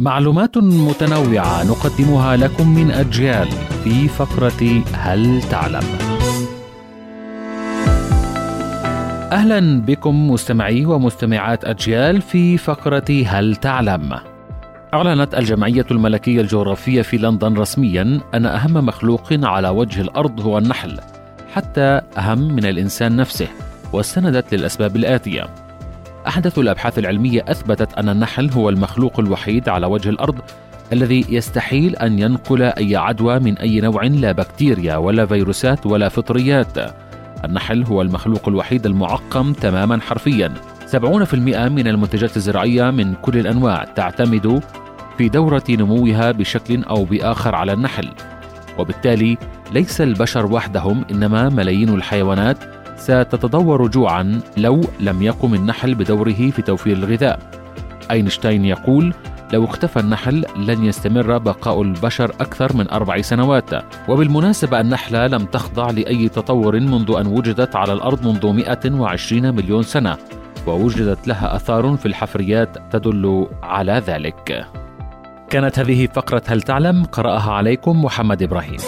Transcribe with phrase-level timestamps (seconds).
[0.00, 3.48] معلومات متنوعة نقدمها لكم من أجيال
[3.84, 5.82] في فقرة هل تعلم؟
[9.32, 14.18] أهلا بكم مستمعي ومستمعات أجيال في فقرة هل تعلم؟
[14.94, 21.00] أعلنت الجمعية الملكية الجغرافية في لندن رسميا أن أهم مخلوق على وجه الأرض هو النحل
[21.52, 23.48] حتى أهم من الإنسان نفسه
[23.92, 25.63] واستندت للأسباب الآتية
[26.26, 30.34] أحدث الأبحاث العلمية أثبتت أن النحل هو المخلوق الوحيد على وجه الأرض
[30.92, 36.78] الذي يستحيل أن ينقل أي عدوى من أي نوع لا بكتيريا ولا فيروسات ولا فطريات.
[37.44, 40.54] النحل هو المخلوق الوحيد المعقم تماما حرفيا.
[40.86, 41.34] 70%
[41.68, 44.62] من المنتجات الزراعية من كل الأنواع تعتمد
[45.18, 48.10] في دورة نموها بشكل أو بآخر على النحل.
[48.78, 49.38] وبالتالي
[49.72, 52.58] ليس البشر وحدهم إنما ملايين الحيوانات
[52.96, 57.38] ستتدور جوعا لو لم يقم النحل بدوره في توفير الغذاء.
[58.10, 59.14] أينشتاين يقول:
[59.52, 63.70] لو اختفى النحل لن يستمر بقاء البشر أكثر من أربع سنوات.
[64.08, 70.16] وبالمناسبة النحلة لم تخضع لأي تطور منذ أن وجدت على الأرض منذ 120 مليون سنة
[70.66, 74.66] ووجدت لها أثار في الحفريات تدل على ذلك.
[75.50, 78.78] كانت هذه فقرة هل تعلم؟ قرأها عليكم محمد إبراهيم.